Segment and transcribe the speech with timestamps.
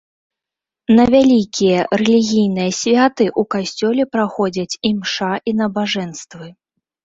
[0.97, 6.45] На вялікія рэлігійныя святы ў касцёле праходзяць імша і набажэнствы.